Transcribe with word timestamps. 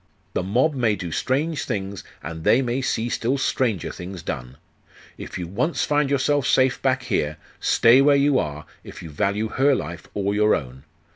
The 0.33 0.41
mob 0.41 0.73
may 0.73 0.95
do 0.95 1.11
strange 1.11 1.65
things, 1.65 2.03
and 2.23 2.43
they 2.43 2.63
may 2.63 2.81
see 2.81 3.07
still 3.07 3.37
stranger 3.37 3.91
things 3.91 4.23
done. 4.23 4.57
If 5.15 5.37
you 5.37 5.45
once 5.45 5.83
find 5.83 6.09
yourself 6.09 6.47
safe 6.47 6.81
back 6.81 7.03
here, 7.03 7.37
stay 7.59 8.01
where 8.01 8.15
you 8.15 8.39
are, 8.39 8.65
if 8.83 9.03
you 9.03 9.11
value 9.11 9.49
her 9.49 9.75
life 9.75 10.07
or 10.15 10.33
your 10.33 10.55
own. 10.55 10.85